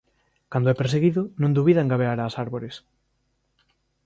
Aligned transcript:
Cando 0.51 0.67
é 0.73 0.75
perseguido 0.81 1.21
non 1.41 1.55
dúbida 1.57 1.79
en 1.83 1.91
gabear 1.91 2.17
ás 2.21 2.37
árbores. 2.45 2.75